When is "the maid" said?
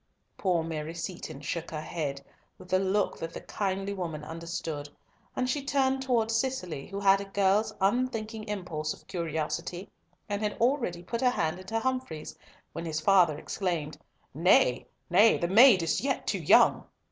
15.37-15.83